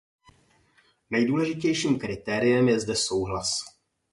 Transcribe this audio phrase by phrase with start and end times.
[1.09, 3.65] Nejdůležitějším kritériem je zde souhlas.